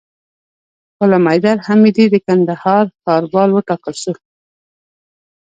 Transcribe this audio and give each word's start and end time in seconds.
غلام 0.97 1.25
حیدر 1.31 1.57
حمیدي 1.67 2.05
د 2.11 2.15
کندهار 2.25 2.85
ښاروال 3.01 3.49
وټاکل 3.53 3.95
سو 4.03 4.13